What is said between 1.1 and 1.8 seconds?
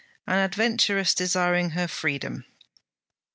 desiring